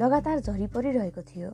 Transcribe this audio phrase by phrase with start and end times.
[0.00, 1.50] लगातार झरी परिरहेको थियो।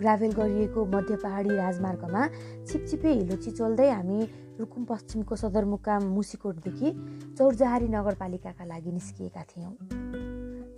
[0.00, 2.22] ग्राभेल गरिएको मध्य पहाडी राजमार्गमा
[2.64, 4.20] छिपछिपे हिलो चिचोल्दै हामी
[4.60, 6.92] रुकुम पश्चिमको सदरमुकाम मुसिकोटदेखि
[7.38, 9.72] चौरजहारी नगरपालिकाका लागि निस्किएका थियौँ।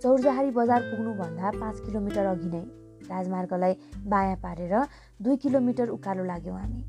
[0.03, 2.63] चौरजहारी बजार पुग्नुभन्दा पाँच किलोमिटर अघि नै
[3.07, 3.73] राजमार्गलाई
[4.05, 4.75] बायाँ पारेर
[5.23, 6.83] दुई किलोमिटर उकालो लाग्यौँ हामी।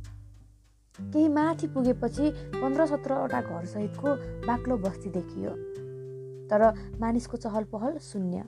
[0.99, 4.09] केही माथि पुगेपछि पन्ध्र सत्रवटा घरसहितको
[4.47, 5.51] बाक्लो बस्ती देखियो।
[6.51, 8.43] तर मानिसको चहल पहल शून्य।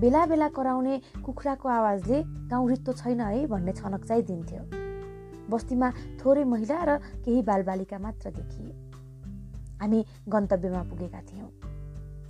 [0.00, 4.62] बेला बेला कराउने कुखुराको आवाजले गाउँ रित्तो छैन है भन्ने छनक चाहिँ दिन्थ्यो
[5.50, 5.88] बस्तीमा
[6.20, 8.70] थोरै महिला र केही बालबालिका मात्र देखिए।
[9.82, 11.50] हामी गन्तव्यमा पुगेका थियौँ।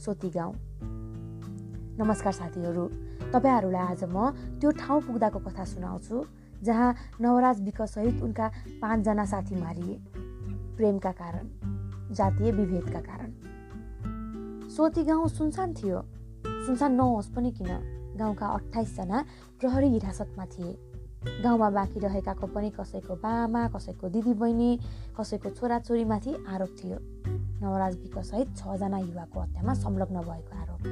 [0.01, 0.55] सोती गाउँ।
[2.01, 2.85] नमस्कार साथीहरू
[3.33, 6.25] तपाईँहरूलाई आज म त्यो ठाउँ पुग्दाको कथा सुनाउँछु
[6.65, 8.47] जहाँ नवराज विकसहित उनका
[8.81, 9.97] पाँचजना साथी मारिए।
[10.77, 11.45] प्रेमका कारण
[12.15, 13.31] जातीय विभेदका कारण।
[14.69, 16.18] सोती गाउँ सुनसान थियो।
[16.69, 17.69] सुनसान नहोस् पनि किन?
[18.21, 19.19] गाउँका अठाइसजना
[19.61, 20.73] प्रहरी हिरासतमा थिए।
[21.41, 24.71] गाउँमा बाँकी रहेकाको पनि कसैको बामा कसैको दिदीबहिनी
[25.17, 26.99] कसैको छोराछोरीमाथि आरोप थियो।
[27.65, 30.83] नवराज विकसहित छजना युवाको हत्यामा संलग्न भएको आरोप।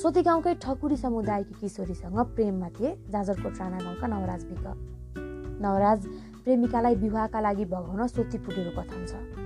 [0.00, 4.64] सोती गाउँकै ठकुरी समुदायकी किशोरीसँग प्रेममा थिए जाजरकोट राणा गाउँका नवराज विक
[5.60, 6.06] नवराज
[6.44, 9.39] प्रेमिकालाई विवाहका लागि भगाउन सोती पुगेको कथन छ।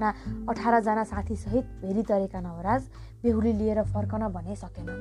[0.00, 2.82] आफ्ना अठारजना साथीसहित भेरी तरेका नवराज
[3.22, 5.00] बेहुली लिएर फर्कन भने सकेनन्।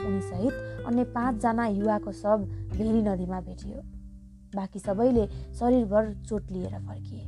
[0.00, 2.38] उनीसहित अन्य पाँचजना युवाको शव
[2.72, 3.82] भेरी नदीमा भेटियो।
[4.56, 7.24] बाँकी सबैले शरीरभर चोट लिएर फर्किए।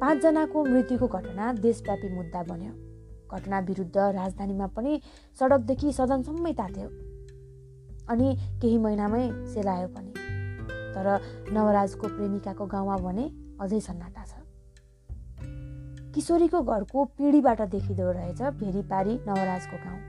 [0.00, 2.72] पाँचजनाको मृत्युको घटना देशव्यापी मुद्दा बन्यो।
[3.28, 5.00] घटना विरुद्ध राजधानीमा पनि
[5.40, 6.88] सडकदेखि सदनसम्मै तात्यो।
[8.08, 10.12] अनि केही महिनामै सेलायो पनि।
[10.94, 11.06] तर
[11.52, 13.24] नवराजको प्रेमिकाको गाउँमा भने
[13.60, 14.41] अझै सन्नाटा छ।
[16.14, 20.00] किशोरीको घरको पिँढीबाट देखिँदो रहेछ भेरीपारी नवराजको गाउँ।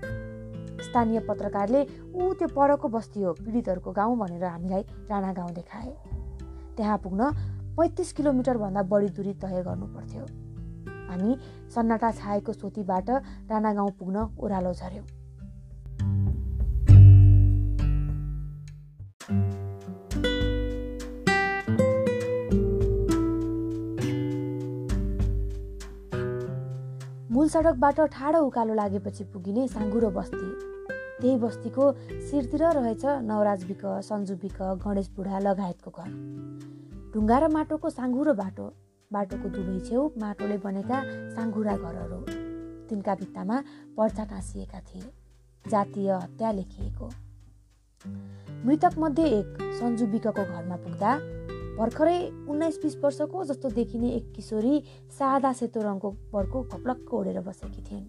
[0.83, 1.81] स्थानीय पत्रकारले
[2.13, 5.95] ऊ त्यो परको बस्ती हो पीडितहरूको गाउँ भनेर हामीलाई राणा गाउँ देखाए।
[6.77, 7.31] त्यहाँ पुग्न
[7.77, 10.25] पैँतिस किलोमिटरभन्दा बढी दूरी तय गर्नु पर्थ्यो।
[11.09, 11.37] हामी
[11.75, 13.09] सन्नाटा छाएको सोतीबाट
[13.49, 15.22] राणा गाउँ पुग्न ओह्रालो झऱ्यौँ।
[27.43, 30.47] मूल सडकबाट ठाडो उकालो लागेपछि पुगिने साङ्गुरो बस्ती।
[31.19, 31.85] त्यही बस्तीको
[32.27, 36.07] शिरतिर रहेछ नवराज बिक सन्जु बिक गणेश बुढा लगायतको घर।
[37.11, 38.67] ढुङ्गा र माटोको साङ्गुरो बाटो
[39.11, 40.97] बाटोको दुवै छेउ माटोले बनेका
[41.35, 42.19] साङ्गुरा घरहरू।
[42.87, 43.57] तिनका भित्तामा
[43.99, 45.03] पर्चा टाँसिएका थिए
[45.65, 47.07] जातीय हत्या लेखिएको।
[48.63, 49.49] मृतक मध्ये एक
[49.83, 51.11] सन्जु बिकको घरमा पुग्दा
[51.77, 52.17] भर्खरै
[52.49, 54.73] उन्नाइस बिस वर्षको जस्तो देखिने एक किशोरी
[55.09, 58.05] सादा सेतो रङको पर्को कपलक्क ओढेर बसेकी थिइन्।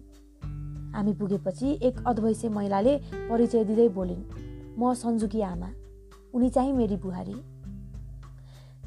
[0.95, 2.93] हामी पुगेपछि एक अद्वैसे महिलाले
[3.29, 4.23] परिचय दिँदै बोलिन्
[4.77, 5.69] म सन्जुकी आमा
[6.33, 7.35] उनी चाहिँ मेरी बुहारी।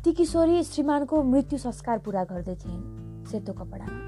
[0.04, 4.00] ती किशोरी श्रीमानको मृत्यु संस्कार पुरा गर्दै थिइन् सेतो कपडामा।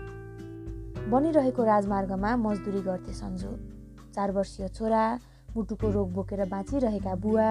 [1.11, 3.51] बनिरहेको राजमार्गमा मजदुरी गर्थे सन्जु।
[4.15, 5.05] चार वर्षीय छोरा
[5.57, 7.51] मुटुको रोग बोकेर बाँचिरहेका बुवा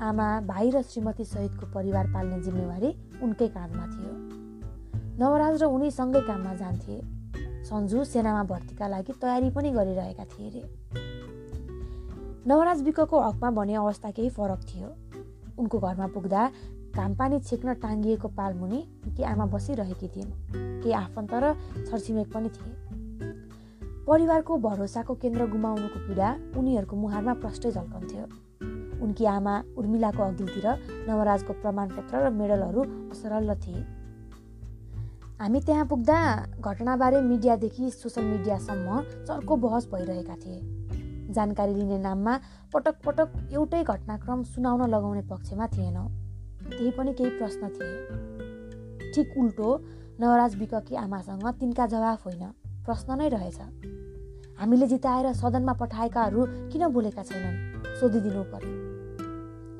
[0.00, 2.90] आमा भाइ र श्रीमती सहितको परिवार पाल्ने जिम्मेवारी
[3.22, 4.12] उनकै काँधमा थियो।
[5.18, 7.00] नवराज र उनी सँगै काममा जान्थे।
[7.64, 10.62] सन्जु सेनामा भर्तीका लागि तयारी पनि गरिरहेका थिए अरे
[12.46, 14.88] नवराज विकको हकमा भने अवस्था केही फरक थियो।
[15.58, 16.50] उनको घरमा पुग्दा
[16.94, 18.80] घामपानी छेक्न टाङ्गिएको पालमुनि
[19.16, 20.32] कि आमा बसिरहेकी थिइन्
[20.82, 21.54] केही आफन्त र
[21.86, 22.74] छरछिमेक पनि थिए।
[24.06, 28.26] परिवारको भरोसाको केन्द्र गुमाउनुको पीडा उनीहरूको मुहारमा प्रष्टै झल्कन्थ्यो।
[29.04, 30.66] उनकी आमा उर्मिलाको अघिल्तिर
[31.08, 32.82] नवराजको प्रमाणपत्र र मेडलहरू
[33.12, 33.82] असरल थिए।
[35.40, 36.18] हामी त्यहाँ पुग्दा
[36.60, 40.60] घटनाबारे मिडियादेखि सोसियल मिडियासम्म चर्को बहस भइरहेका थिए।
[41.34, 42.34] जानकारी लिने नाममा
[42.72, 46.08] पटक पटक एउटै घटनाक्रम सुनाउन लगाउने पक्षमा थिएनौँ।
[46.70, 49.68] त्यही पनि केही प्रश्न थिए। ठिक उल्टो
[50.20, 52.44] नवराज विककी आमासँग तिनका जवाफ होइन
[52.86, 53.60] प्रश्न नै रहेछ।
[54.60, 57.56] हामीले जिताएर सदनमा पठाएकाहरू किन बोलेका छैनन्?
[58.00, 58.83] सोधिदिनु पर्यो।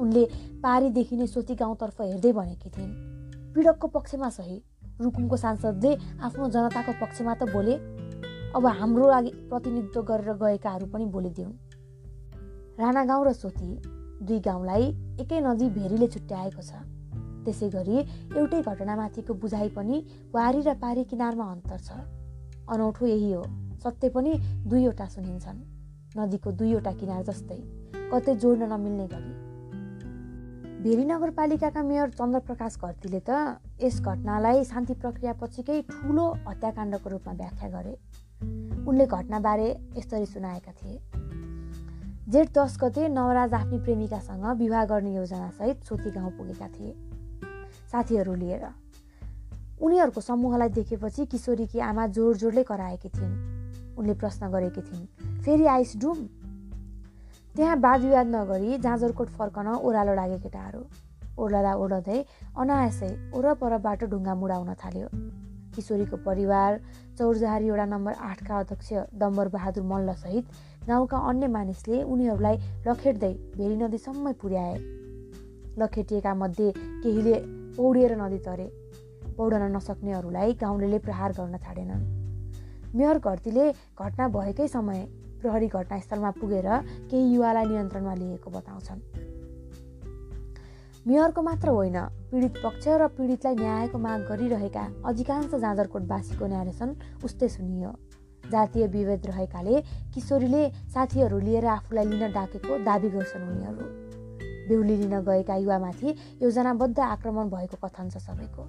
[0.04, 0.24] उनले
[0.62, 2.92] पारीदेखि नै सोती गाउँतर्फ हेर्दै भनेकी थिइन्।
[3.54, 4.56] पीडकको पक्षमा सही
[5.00, 5.92] रुकुमको सांसदले
[6.22, 7.74] आफ्नो जनताको पक्षमा त बोले
[8.54, 11.54] अब हाम्रो लागि प्रतिनिधित्व गरेर गएकाहरू पनि बोलिदिउन्
[12.78, 13.70] राणा गाउँ र सोती
[14.22, 14.84] दुई गाउँलाई
[15.22, 16.72] एकै नदी भेरीले छुट्याएको छ।
[17.44, 17.96] त्यसै गरी
[18.38, 19.96] एउटै घटनामाथिको बुझाइ पनि
[20.34, 21.98] वारी र पारी किनारमा अन्तर छ।
[22.70, 23.42] अनौठो यही हो
[23.84, 24.32] सत्य पनि
[24.70, 25.58] दुईवटा सुनिन्छन्।
[26.16, 27.58] नदीको दुईवटा किनार जस्तै
[28.12, 29.32] कतै जोड्न नमिल्ने गरी।
[30.84, 37.68] भेरी नगरपालिकाका मेयर चन्द्रप्रकाश घरतीले त यस घटनालाई शान्ति प्रक्रिया पछिकै ठुलो हत्याकाण्डको रूपमा व्याख्या
[37.70, 37.92] गरे।
[38.84, 41.00] उनले घटनाबारे यसरी सुनाएका थिए।
[42.28, 46.92] जेठ दस गते नवराज आफ्नी प्रेमिकासँग विवाह गर्ने योजनासहित सोती गाउँ पुगेका थिए।
[47.88, 48.68] साथीहरू लिएर।
[49.80, 53.34] उनीहरूको समूहलाई देखेपछि किशोरीकी आमा जोड जोडले कराएकी थिइन्।
[53.96, 56.18] उनले प्रश्न गरेकी थिइन् फेरि आइस डुम?
[57.54, 60.80] त्यहाँ वादविवाद नगरी जाँजरकोट फर्कन ओह्रालो लागे केटाहरू।
[61.38, 62.18] ओर्लदा ओर्लदै
[62.58, 65.06] अनायासै वरपरबाट ढुङ्गा मुडाउन थाल्यो।
[65.74, 66.70] किशोरीको परिवार
[67.18, 68.90] चौरजहारी वडा नम्बर आठका अध्यक्ष
[69.20, 70.44] डम्बर बहादुर मल्लसहित
[70.88, 72.56] गाउँका अन्य मानिसले उनीहरूलाई
[72.86, 74.76] लखेट्दै भेरी नदीसम्म पुर्याए।
[75.78, 77.34] लखेटिएका मध्ये केहीले
[77.78, 78.68] पौडिएर नदी तरे।
[79.36, 82.02] पौडन नसक्नेहरूलाई गाउँले प्रहार गर्न छाडेनन्
[82.94, 83.66] मेयर घरतीले
[83.98, 85.06] घटना भएकै समय
[85.44, 86.68] प्रहरी घटनास्थलमा पुगेर
[87.12, 89.00] केही युवालाई नियन्त्रणमा लिएको बताउँछन्।
[91.04, 91.98] मेयरको मात्र होइन
[92.32, 96.88] पीडित पक्ष र पीडितलाई न्यायको माग गरिरहेका अधिकांश जाजरकोटवासीको न्यारेसन
[97.24, 97.90] उस्तै सुनियो।
[98.44, 99.74] जातीय विभेद रहेकाले
[100.14, 100.62] किशोरीले
[100.94, 103.84] साथीहरू लिएर आफूलाई लिन डाकेको दावी गर्छन् उनीहरू।
[104.68, 106.08] बेहुली लिन गएका युवामाथि
[106.42, 108.62] योजनाबद्ध आक्रमण भएको कथन छ सबैको।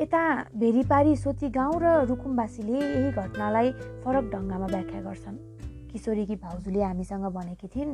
[0.00, 0.20] यता
[0.58, 3.70] भेरीपारी सोती गाउँ र रुकुमवासीले यही घटनालाई
[4.02, 5.36] फरक ढङ्गमा व्याख्या गर्छन्।
[5.92, 7.92] किशोरीकी भाउजूले हामीसँग भनेकी थिइन्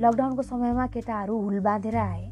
[0.00, 2.24] लकडाउनको समयमा केटाहरू हुल बाँधेर आए।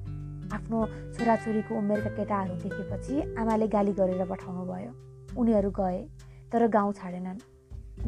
[0.57, 0.79] आफ्नो
[1.13, 4.93] छोराछोरीको उमेरका केटाहरू देखेपछि आमाले गाली गरेर पठाउनु भयो
[5.37, 6.01] उनीहरू गए
[6.53, 7.39] तर गाउँ छाडेनन्।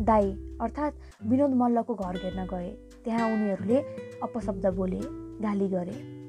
[0.00, 0.94] दाई अर्थात्
[1.28, 2.70] विनोद मल्लको घर घेर्न गए।
[3.04, 3.78] त्यहाँ उनीहरूले
[4.24, 5.00] अपशब्द बोले
[5.44, 6.24] गाली गरे।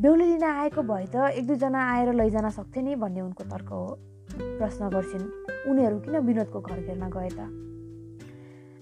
[0.00, 3.84] बेहुली लिन आएको भए त एक दुईजना आएर लैजान सक्थे नि भन्ने उनको तर्क हो।
[4.32, 5.24] प्रश्न गर्छिन्
[5.68, 7.40] उनीहरू किन विनोदको घर घेर्न गए त?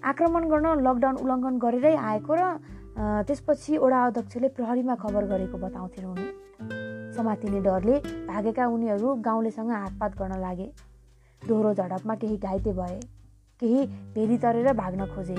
[0.07, 2.43] आक्रमण गर्न लकडाउन उल्लङ्घन गरेरै आएको र
[3.27, 6.27] त्यसपछि ओडा अध्यक्षले प्रहरीमा खबर गरेको बताउँथिन् उनी।
[7.17, 7.97] समातिने डरले
[8.31, 10.69] भागेका उनीहरू गाउँलेसँग हातपात गर्न लागे।
[11.43, 13.01] दोहोरो झडपमा केही घाइते भए
[13.61, 13.81] केही
[14.15, 15.37] भेरी तरेर भाग्न खोजे।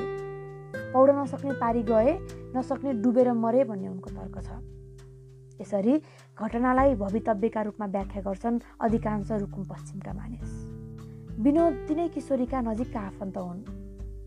[0.92, 2.12] पौड नसक्ने पारी गए
[2.60, 4.60] नसक्ने डुबेर मरे भन्ने उनको तर्क छ।
[5.62, 6.02] यसरी
[6.40, 10.52] घटनालाई भवितव्यका रूपमा व्याख्या गर्छन् अधिकांश रुकुम पश्चिमका मानिस।
[11.40, 13.62] विनोद तिनै किशोरीका नजिकका आफन्त हुन्।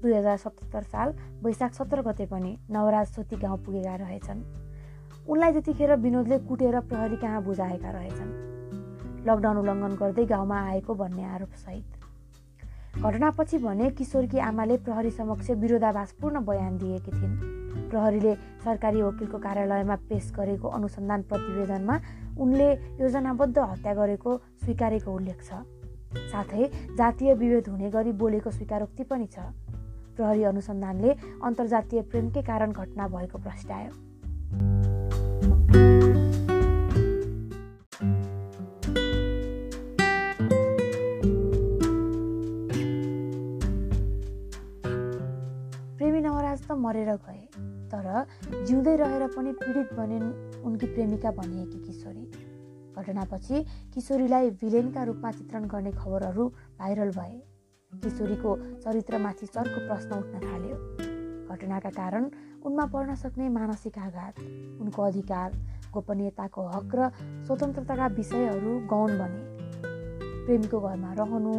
[0.03, 4.41] दुई हजार सतहत्तर साल वैशाख सत्र गते पनि नवराज सोती गाउँ पुगेका रहेछन्।
[5.29, 8.33] उनलाई त्यतिखेर विनोदले कुटेर प्रहरी कहाँ बुझाएका रहेछन्।
[9.27, 11.91] लकडाउन उल्लङ्घन गर्दै गाउँमा आएको भन्ने आरोपसहित।
[13.03, 17.64] घटनापछि भने किशोरकी आमाले प्रहरी समक्ष विरोधाभासपूर्ण बयान दिएकी थिइन्।
[17.95, 21.97] प्रहरीले सरकारी वकिलको कार्यालयमा पेस गरेको अनुसन्धान प्रतिवेदनमा
[22.43, 22.69] उनले
[23.01, 24.31] योजनाबद्ध हत्या गरेको
[24.63, 25.63] स्वीकारेको उल्लेख छ।
[26.33, 26.65] साथै
[26.99, 29.47] जातीय विभेद हुने गरी बोलेको स्वीकारोक्ति पनि छ।
[30.17, 31.11] प्रहरी अनुसन्धानले
[31.45, 33.93] अन्तर्जातीय प्रेमकै कारण घटना भएको प्रस्ट्यायो
[45.99, 48.27] प्रेमी नवराज त मरेर गए। तर
[48.67, 52.25] जिउँदै रहेर पनि पीडित बनिन् उनकी प्रेमिका भनिएकी किशोरी।
[52.99, 53.63] घटनापछि
[53.95, 56.49] किशोरीलाई भिलेनका रूपमा चित्रण गर्ने खबरहरू
[56.79, 57.35] भाइरल भए।
[57.93, 60.77] किशोरीको चरित्रमाथि चर्को प्रश्न उठ्न थाल्यो।
[61.55, 62.31] घटनाका कारण
[62.67, 64.41] उनमा पर्न सक्ने मानसिक आघात
[64.81, 65.53] उनको अधिकार
[65.95, 67.11] गोपनीयताको हक र
[67.47, 69.54] स्वतन्त्रताका विषयहरू गौण बने।
[70.45, 71.55] प्रेमीको घरमा रहनु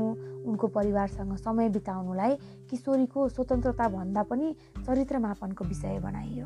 [0.45, 2.35] उनको परिवारसँग समय बिताउनुलाई
[2.69, 6.45] किशोरीको स्वतन्त्रता भन्दा पनि चरित्र मापनको विषय बनाइयो।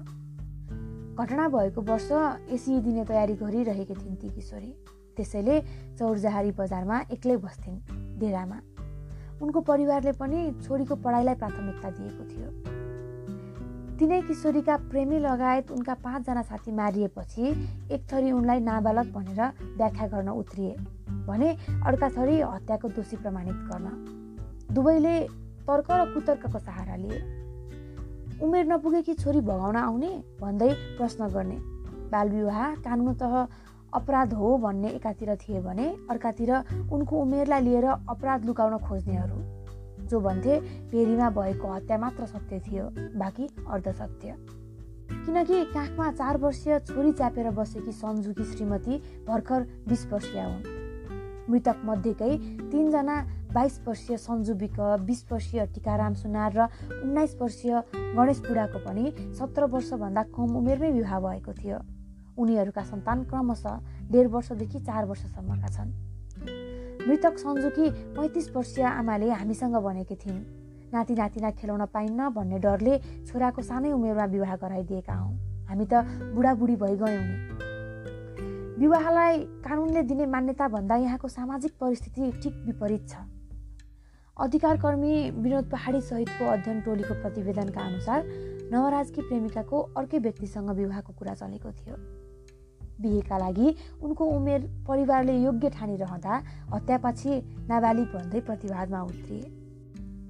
[1.19, 2.10] घटना भएको वर्ष
[2.50, 4.72] एसी दिने तयारी गरिरहेकी थिइन् ती किशोरी।
[5.17, 5.62] त्यसैले
[6.00, 7.79] चौरजहारी बजारमा एक्लै बस्थिन्
[8.19, 8.60] डेरामा।
[9.41, 12.50] उनको परिवारले पनि छोरीको पढाइलाई प्राथमिकता दिएको थियो।
[14.00, 17.43] तिनै किशोरीका प्रेमी लगायत उनका पाँचजना साथी मारिएपछि
[17.91, 19.41] एक थरी उनलाई नाबालक भनेर
[19.77, 20.75] व्याख्या गर्न उत्रिए।
[21.29, 21.50] भने
[21.86, 23.88] अर्का थरी हत्याको दोषी प्रमाणित गर्न।
[24.74, 25.19] दुवैले
[25.67, 27.19] तर्क र कुतर्कको सहारा लिए।
[28.41, 31.57] उमेर नपुगेकी छोरी भगाउन आउने भन्दै प्रश्न गर्ने।
[32.12, 33.24] बालविवाह कानुनत
[33.93, 36.51] अपराध हो भन्ने एकातिर थिए भने अर्कातिर
[36.91, 39.38] उनको उमेरलाई लिएर अपराध लुकाउन खोज्नेहरू।
[40.07, 40.59] जो भन्थे
[40.89, 42.86] फेरीमा भएको हत्या मात्र सत्य थियो
[43.19, 44.36] बाँकी अर्धसत्य
[45.25, 50.78] किनकि काखमा चार वर्षीय छोरी च्यापेर बसेकी सन्जुकी श्रीमती भर्खर बिस वर्षीय हुन्।
[51.50, 52.32] मृतक मध्येकै
[52.72, 53.15] तिनजना
[53.53, 56.68] बाइस वर्षीय सन्जु विक बिस वर्षीय टिकाराम सुनार र
[57.03, 57.74] उन्नाइस वर्षीय
[58.18, 59.06] गणेश बुढाको पनि
[59.38, 61.79] सत्र वर्षभन्दा कम उमेरमै विवाह भएको थियो।
[62.38, 63.79] उनीहरूका सन्तान क्रमशः
[64.12, 65.89] डेढ वर्षदेखि चार वर्षसम्मका छन्।
[67.08, 70.44] मृतक सन्जुकी पैँतिस वर्षीय आमाले हामीसँग भनेकी थिइन्
[70.94, 75.34] नाति नातिना खेलाउन पाइन्न भन्ने डरले छोराको सानै उमेरमा विवाह गराइदिएका हौँ।
[75.70, 77.68] हामी त बुढाबुढी भइगयौँ नि।
[78.79, 83.15] विवाहलाई कानुनले दिने मान्यता भन्दा यहाँको सामाजिक परिस्थिति ठिक विपरीत छ।
[84.38, 88.24] अधिकारकर्मी विनोद पहाडी सहितको अध्ययन टोलीको प्रतिवेदनका अनुसार
[88.71, 91.95] नवराजकी प्रेमिकाको अर्कै व्यक्तिसँग विवाहको कुरा चलेको थियो।
[93.03, 96.41] बिहेका लागि उनको उमेर परिवारले योग्य ठानिरहँदा
[96.74, 97.31] हत्यापछि
[97.67, 99.45] नाबालिग भन्दै प्रतिवादमा उत्रिए।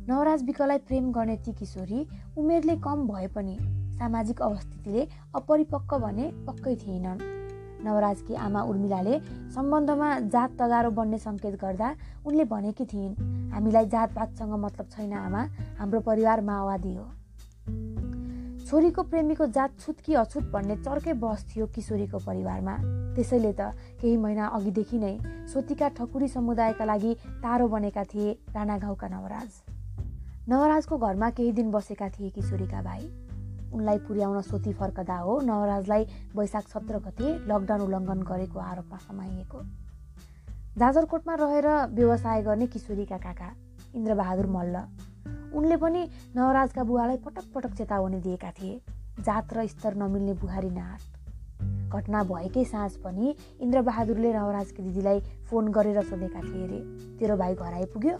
[0.09, 2.05] नवराज विकलाई प्रेम गर्ने ती किशोरी
[2.37, 3.57] उमेरले कम भए पनि
[3.97, 7.37] सामाजिक अवस्थितिले अपरिपक्व भने पक्कै थिएनन्।
[7.85, 9.19] नवराजकी आमा उर्मिलाले
[9.55, 11.89] सम्बन्धमा जात तगारो बन्ने सङ्केत गर्दा
[12.25, 13.15] उनले भनेकी थिइन्
[13.51, 15.41] हामीलाई जातपातसँग मतलब छैन आमा।
[15.79, 17.05] हाम्रो परिवार माओवादी हो।
[18.67, 22.75] छोरीको प्रेमीको जात छुत कि अछुत भन्ने चर्कै बस थियो किशोरीको परिवारमा।
[23.15, 25.15] त्यसैले त केही महिना अघिदेखि नै
[25.53, 29.49] सोतीका ठकुरी समुदायका लागि तारो बनेका थिए राणा गाउँका नवराज।
[30.49, 33.28] नवराजको घरमा केही दिन बसेका थिए किशोरीका भाइ।
[33.73, 36.03] उनलाई पुर्याउन सोती फर्कदा हो। नवराजलाई
[36.35, 39.59] वैशाख सत्र गते लकडाउन उल्लङ्घन गरेको आरोपमा समाइएको।
[40.77, 43.49] जाजरकोटमा रहेर व्यवसाय गर्ने किशोरीका काका
[43.95, 44.75] इन्द्रबहादुर मल्ल।
[45.53, 46.01] उनले पनि
[46.35, 48.81] नवराजका बुवालाई पटक पटक चेतावनी दिएका थिए।
[49.19, 51.01] जात र स्तर नमिल्ने बुहारी नाट
[51.89, 56.79] घटना भएकै साँझ पनि इन्द्रबहादुरले नवराजकी दिदीलाई फोन गरेर सोधेका थिए अरे
[57.19, 58.15] तेरो भाइ घर आइपुग्यो?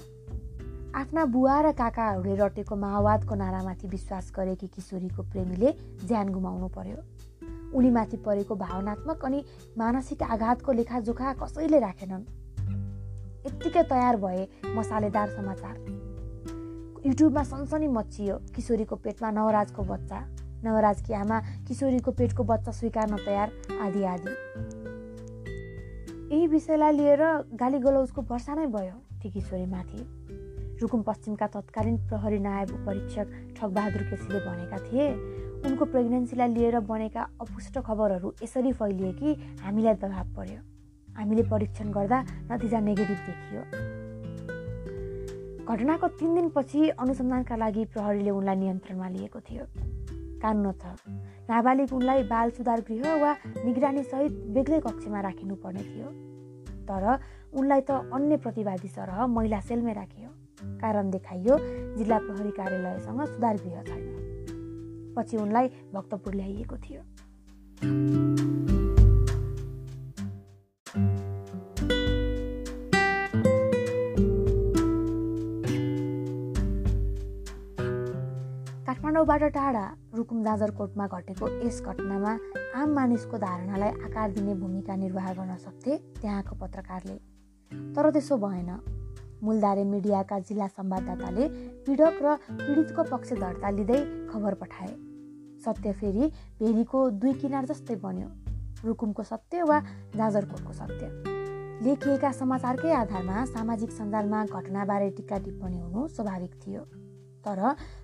[0.90, 5.70] आफ्ना बुवा र काकाहरूले रटेको माओवादको नारामाथि विश्वास गरेकी किशोरीको प्रेमीले
[6.06, 6.98] ज्यान गुमाउनु पर्यो।
[7.78, 9.44] उनीमाथि परेको भावनात्मक अनि
[9.78, 12.24] मानसिक आघातको लेखाजोखा कसैले राखेनन्।
[13.46, 15.76] यत्तिकै तयार भए मसालेदार समाचार।
[17.06, 20.20] युट्युबमा सनसनी मचियो किशोरीको पेटमा नवराजको बच्चा।
[20.66, 24.34] नवराजकी आमा किशोरीको पेटको बच्चा स्वीकार्न तयार आदि आदि।
[26.34, 30.19] यही विषयलाई लिएर गाली गलौजको वर्षा नै भयो ती किशोरीमाथि।
[30.82, 35.08] रुकुम पश्चिमका तत्कालीन प्रहरी नायब परीक्षक ठगबहादुर केसीले भनेका थिए।
[35.68, 40.60] उनको प्रेग्नेन्सीलाई लिएर बनेका अपुष्ट खबरहरू यसरी फैलिए कि हामीलाई दबाब पर्यो।
[41.10, 42.18] हामीले परीक्षण गर्दा
[42.52, 43.62] नतिजा नेगेटिभ देखियो।
[45.68, 49.66] घटनाको तिन दिनपछि अनुसन्धानका लागि प्रहरीले उनलाई नियन्त्रणमा लिएको थियो।
[50.42, 50.96] कानुन छ
[51.50, 53.32] नाबालिग उनलाई बाल सुधार गृह वा
[53.66, 56.08] निगरानीसहित बेग्लै कक्षमा राखिनुपर्ने थियो।
[56.88, 57.04] तर
[57.54, 60.29] उनलाई त अन्य प्रतिवादी सरह महिला सेलमै राखियो।
[60.62, 61.58] कारण देखाइयो
[61.98, 67.02] जिल्ला प्रहरी कार्यालयसँग सुधार गृह छैन। पछि उनलाई भक्तपुर ल्याइएको थियो।
[78.86, 79.86] काठमाडौँबाट टाढा
[80.16, 82.38] रुकुम जाजरकोटमा घटेको यस घटनामा
[82.76, 87.18] आम मानिसको धारणालाई आकार दिने भूमिका निर्वाह गर्न सक्थे त्यहाँको पत्रकारले।
[87.96, 88.99] तर त्यसो भएन।
[89.44, 91.48] मूलधारे मिडियाका जिल्ला संवाददाताले
[91.86, 94.00] पीडक र पीडितको पक्ष दर्ता लिँदै
[94.32, 94.94] खबर पठाए।
[95.66, 98.30] सत्य फेरि भेरीको दुई किनार जस्तै बन्यो।
[98.86, 99.80] रुकुमको सत्य वा
[100.16, 101.08] जाजरकोटको सत्य?
[101.84, 106.84] लेखिएका समाचारकै आधारमा सामाजिक सञ्जालमा घटनाबारे टिका टिप्पणी हुनु स्वाभाविक थियो।
[107.44, 107.60] तर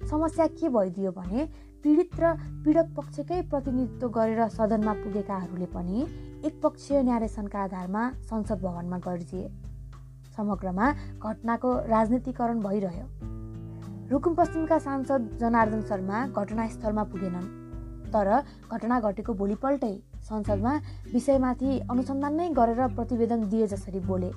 [0.10, 1.46] समस्या के भइदियो भने
[1.84, 2.34] पीडित र
[2.66, 6.06] पीडक पक्षकै प्रतिनिधित्व गरेर सदनमा पुगेकाहरूले पनि
[6.48, 9.48] एकपक्षीय न्यारेसनका आधारमा संसद भवनमा गर्जिए
[10.38, 13.08] समग्रमा घटनाको राजनीतिकरण भइरह्यो।
[14.12, 17.48] रुकुम पश्चिमका सांसद जनार्दन शर्मा घटनास्थलमा पुगेनन्
[18.14, 18.28] तर
[18.72, 20.74] घटना घटेको भोलिपल्टै संसदमा
[21.14, 24.30] विषयमाथि अनुसन्धान नै गरेर प्रतिवेदन दिए जसरी बोले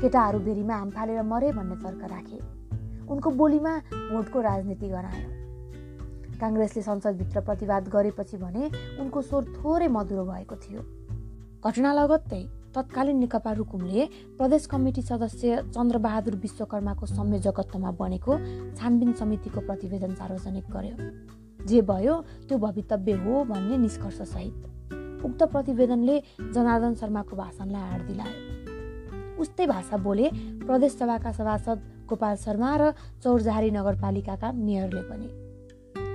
[0.00, 2.38] केटाहरू बेरीमा हाम फालेर मरे भन्ने तर्क राखे।
[3.06, 5.28] उनको बोलीमा भोटको राजनीति गरायो।
[6.40, 8.70] काङ्ग्रेसले संसदभित्र प्रतिवाद गरेपछि भने
[9.00, 10.82] उनको स्वर थोरै मधुरो भएको थियो।
[11.66, 12.42] घटना लगत्तै
[12.74, 18.32] तत्कालीन नेकपा रुकुमले प्रदेश कमिटी सदस्य चन्द्रबहादुर विश्वकर्माको संयोजकत्वमा बनेको
[18.76, 20.96] छानबिन समितिको प्रतिवेदन सार्वजनिक गर्यो।
[21.68, 22.14] जे भयो
[22.48, 26.16] त्यो भवितव्य हो भन्ने निष्कर्षसहित उक्त प्रतिवेदनले
[26.54, 30.30] जनार्दन शर्माको भाषणलाई हाड दिलायो। उस्तै भाषा बोले
[30.66, 32.90] प्रदेश सभाका सभासद गोपाल शर्मा र
[33.22, 35.41] चौरजहारी नगरपालिकाका मेयरले पनि।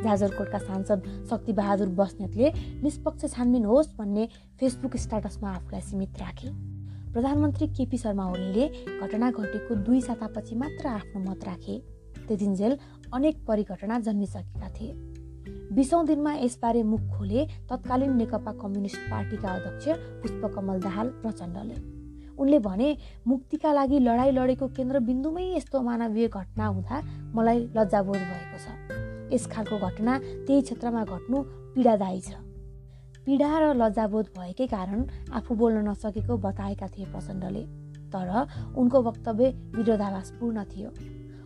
[0.04, 1.00] जाजरकोटका सांसद
[1.30, 2.52] शक्तिबहादुर बस्नेतले
[2.84, 4.28] निष्पक्ष छानबिन होस् भन्ने
[4.60, 6.50] फेसबुक स्ट्याटसमा आफूलाई सीमित राखे।
[7.14, 8.68] प्रधानमन्त्री केपी शर्मा ओलीले
[9.02, 11.78] घटना घटेको दुई सातापछि मात्र आफ्नो मत राखे।
[12.28, 12.78] त्यतिन्जेल
[13.14, 14.94] अनेक परिघटना जन्मिसकेका थिए।
[15.76, 19.88] बिसौँ दिनमा यसबारे मुख खोले तत्कालीन नेकपा कम्युनिस्ट पार्टीका अध्यक्ष
[20.22, 21.76] पुष्पकमल दाहाल प्रचण्डले।
[22.38, 22.96] उनले भने
[23.28, 27.02] मुक्तिका लागि लडाइँ लडेको केन्द्रबिन्दुमै यस्तो मानवीय घटना हुँदा
[27.36, 28.97] मलाई लज्जाबोध भएको छ।
[29.34, 31.38] यस खालको घटना त्यही क्षेत्रमा घट्नु
[31.76, 32.32] पीडादायी छ।
[33.26, 35.00] पीडा र लज्जाबोध भएकै कारण
[35.36, 37.64] आफू बोल्न नसकेको बताएका थिए प्रचण्डले
[38.14, 38.30] तर
[38.78, 40.90] उनको वक्तव्य विरोधाभासपूर्ण थियो।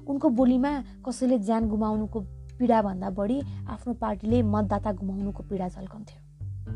[0.06, 0.72] उनको बोलीमा
[1.06, 2.20] कसैले ज्यान गुमाउनुको
[2.60, 3.38] पीडाभन्दा बढी
[3.74, 6.20] आफ्नो पार्टीले मतदाता गुमाउनुको पीडा झल्कन्थ्यो।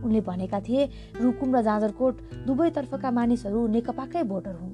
[0.05, 0.89] उनले भनेका थिए
[1.21, 2.15] रुकुम र जाजरकोट
[2.47, 4.73] दुवैतर्फका मानिसहरू नेकपाकै भोटर हुन्।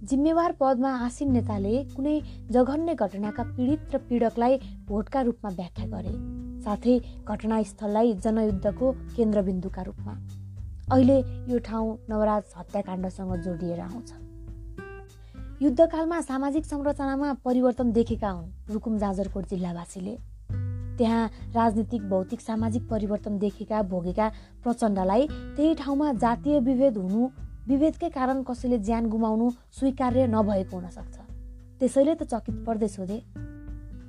[0.00, 4.56] जिम्मेवार पदमा आसीन नेताले कुनै जघन्य घटनाका पीडित र पीडकलाई
[4.88, 6.12] भोटका रूपमा व्याख्या गरे।
[6.64, 6.94] साथै
[7.28, 10.14] घटनास्थललाई जनयुद्धको केन्द्रबिन्दुका रूपमा।
[10.92, 11.18] अहिले
[11.52, 14.10] यो ठाउँ नवराज हत्याकाण्डसँग जोडिएर आउँछ।
[15.62, 20.16] युद्धकालमा सामाजिक संरचनामा परिवर्तन देखेका हुन् रुकुम जाजरकोट जिल्लावासीले।
[20.98, 24.28] त्यहाँ राजनीतिक भौतिक सामाजिक परिवर्तन देखेका भोगेका
[24.64, 25.26] प्रचण्डलाई
[25.56, 27.28] त्यही ठाउँमा जातीय विभेद हुनु
[27.70, 31.16] विभेदकै कारण कसैले ज्यान गुमाउनु स्वीकार्य नभएको हुनसक्छ।
[31.78, 33.18] त्यसैले त चकित पर्दै सोधे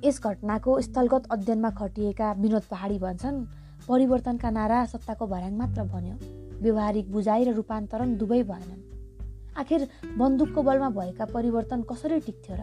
[0.04, 3.38] यस घटनाको स्थलगत अध्ययनमा खटिएका विनोद पहाडी भन्छन्
[3.88, 6.16] परिवर्तनका नारा सत्ताको भर्याङ मात्र भन्यो।
[6.62, 8.82] व्यवहारिक बुझाइ र रूपान्तरण दुवै भएनन्।
[9.56, 9.88] आखिर
[10.18, 12.62] बन्दुकको बलमा भएका परिवर्तन कसरी टिक्थ्यो र?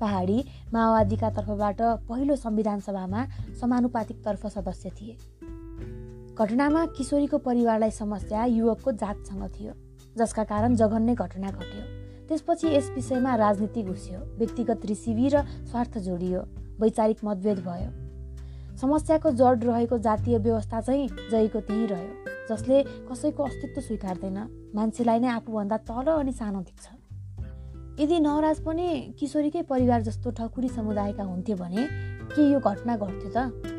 [0.00, 0.38] पहाडी
[0.72, 3.26] माओवादीका तर्फबाट पहिलो संविधान सभामा
[3.60, 5.16] समानुपातिकतर्फ सदस्य थिए।
[6.40, 9.72] घटनामा किशोरीको परिवारलाई समस्या युवकको जातसँग थियो
[10.16, 11.82] जसका कारण जघन्य घटना घट्यो।
[12.28, 16.40] त्यसपछि यस विषयमा राजनीति घुस्यो व्यक्तिगत रिसिभी र स्वार्थ जोडियो
[16.80, 17.90] वैचारिक मतभेद भयो।
[18.80, 22.14] समस्याको जड रहेको जातीय व्यवस्था चाहिँ जयको त्यहीँ रह्यो
[22.48, 24.38] जसले कसैको अस्तित्व स्वीकार्दैन।
[24.74, 28.88] मान्छेलाई नै आफूभन्दा तल अनि सानो देख्छ। यदि नवराज पनि
[29.20, 31.84] किशोरीकै परिवार जस्तो ठकुरी समुदायका हुन्थ्यो भने
[32.32, 33.76] के यो घटना घट्थ्यो त?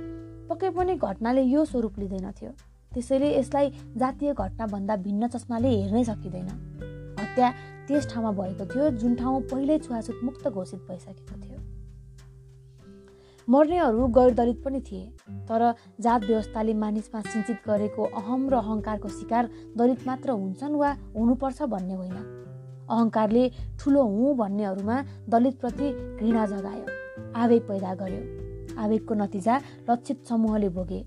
[0.51, 2.49] पक्कै पनि घटनाले यो स्वरूप लिँदैनथ्यो
[2.91, 3.67] त्यसैले यसलाई
[3.97, 6.49] जातीय घटनाभन्दा भिन्न चस्माले हेर्नै सकिँदैन।
[7.19, 7.51] हत्या
[7.87, 11.59] त्यस ठाउँमा भएको थियो जुन ठाउँ पहिल्यै छुवाछुत मुक्त घोषित भइसकेको थियो।
[13.47, 15.05] मर्नेहरू गैर दलित पनि थिए
[15.47, 15.61] तर
[16.03, 21.95] जात व्यवस्थाले मानिसमा सिन्चित गरेको अहम र अहङ्कारको शिकार दलित मात्र हुन्छन् वा हुनुपर्छ भन्ने
[21.95, 22.17] होइन।
[22.91, 26.85] अहङ्कारले ठुलो हुँ भन्नेहरूमा दलितप्रति घृणा जगायो
[27.39, 28.40] आवेग पैदा गर्यो।
[28.77, 29.55] आवेगको नतिजा
[29.89, 31.05] लक्षित समूहले भोगे।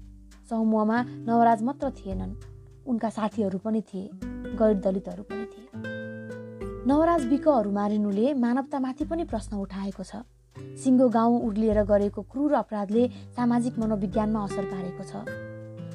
[0.51, 2.35] समूहमा नवराज मात्र थिएनन्।
[2.87, 4.09] उनका साथीहरू पनि थिए
[4.59, 5.93] गैर दलितहरू पनि थिए।
[6.87, 10.23] नवराज विकहरू मारिनुले मानवतामाथि पनि प्रश्न उठाएको छ।
[10.85, 15.13] सिङ्गो गाउँ उर्लिएर गरेको क्रूर अपराधले सामाजिक मनोविज्ञानमा असर पारेको छ।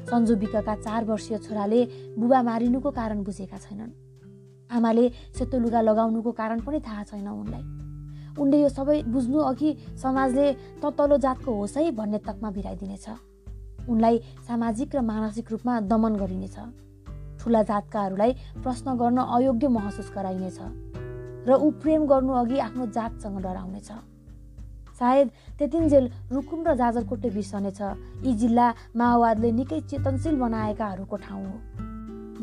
[0.09, 1.85] सन्जु बिकका चार वर्षीय छोराले
[2.17, 3.91] बुबा मारिनुको कारण बुझेका छैनन्।
[4.71, 7.88] आमाले सेतो लुगा लगाउनुको कारण पनि थाहा छैन उनलाई।
[8.39, 9.69] उनले यो सबै बुझ्नु अघि
[10.03, 10.45] समाजले
[10.81, 13.07] त तल्लो जातको होस् है भन्ने तकमा भिराइदिनेछ
[13.89, 14.15] उनलाई
[14.47, 16.57] सामाजिक र मानसिक रूपमा दमन गरिनेछ।
[17.39, 18.31] ठुला जातकाहरूलाई
[18.63, 20.59] प्रश्न गर्न अयोग्य महसुस गराइनेछ
[21.47, 23.89] र ऊ प्रेम गर्नु अघि आफ्नो जातसँग डराउनेछ।
[24.99, 27.81] सायद त्यतिन्जेल रुकुम र जाजरकोटे बिर्सनेछ।
[28.27, 28.67] यी जिल्ला
[28.99, 31.57] माओवादले निकै चेतनशील बनाएकाहरूको ठाउँ हो।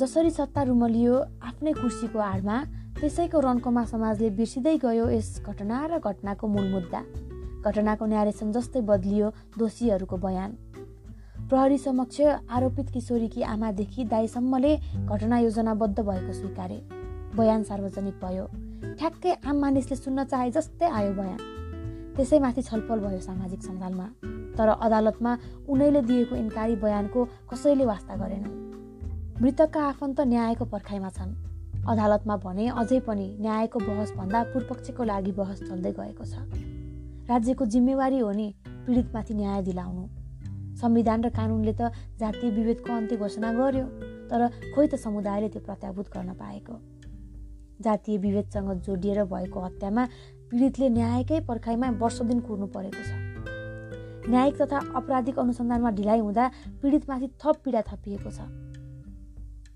[0.00, 1.14] जसरी सत्ता रुमलियो
[1.48, 2.56] आफ्नै कुर्सीको आडमा
[3.00, 7.00] त्यसैको रन्कोमा समाजले बिर्सिँदै गयो यस घटना र घटनाको मूल मुद्दा।
[7.64, 10.50] घटनाको न्यारेसन जस्तै बदलियो दोषीहरूको बयान।
[11.48, 16.78] प्रहरी समक्ष आरोपित किशोरीकी आमादेखि दाईसम्मले घटना योजनाबद्ध भएको स्वीकारे।
[17.36, 18.46] बयान सार्वजनिक भयो।
[18.96, 21.40] ठ्याक्कै आम मानिसले सुन्न चाहे जस्तै आयो बयान।
[22.16, 24.06] त्यसैमाथि छलफल भयो सामाजिक सञ्जालमा।
[24.56, 31.55] तर अदालतमा उनैले दिएको इन्कारी बयानको कसैले वास्ता गरेनन्। मृतकका आफन्त न्यायको पर्खाइमा छन्।
[31.86, 36.34] अदालतमा भने अझै पनि न्यायको बहसभन्दा पूर्वपक्षको लागि बहस चल्दै गएको छ।
[37.30, 38.48] राज्यको जिम्मेवारी हो नि
[38.86, 40.04] पीडितमाथि न्याय दिलाउनु।
[40.76, 43.86] संविधान र कानुनले त जातीय विभेदको अन्त्य घोषणा गर्यो
[44.30, 44.40] तर
[44.74, 46.74] खोइ त समुदायले त्यो प्रत्याभूत गर्न पाएको।
[47.80, 50.04] जातीय विभेदसँग जोडिएर भएको हत्यामा
[50.50, 53.10] पीडितले न्यायकै पर्खाइमा वर्ष दिन कुर्नु परेको छ।
[54.26, 56.44] न्यायिक तथा अपराधिक अनुसन्धानमा ढिलाइ हुँदा
[56.82, 58.40] पीडितमाथि थप पीडा थपिएको छ।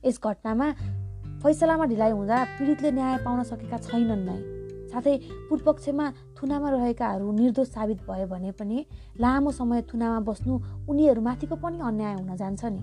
[0.04, 0.66] यस घटनामा
[1.42, 4.38] फैसलामा ढिलाइ हुँदा पीडितले न्याय पाउन सकेका छैनन् नै।
[4.92, 5.14] साथै
[5.48, 8.78] पूर्वपक्षमा थुनामा रहेकाहरू निर्दोष साबित भयो भने पनि
[9.16, 10.52] लामो समय थुनामा बस्नु
[10.90, 12.82] उनीहरूमाथिको पनि अन्याय हुन जान्छ नि।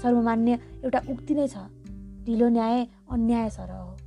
[0.00, 0.52] सर्वमान्य
[0.84, 1.68] एउटा उक्ति नै छ
[2.24, 2.76] ढिलो न्याय
[3.12, 3.99] अन्याय सर हो।